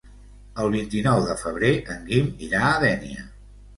El 0.63 0.71
vint-i-nou 0.75 1.21
de 1.29 1.35
febrer 1.43 1.71
en 1.97 2.03
Guim 2.09 2.33
irà 2.49 2.65
a 2.71 2.77
Dénia. 2.87 3.29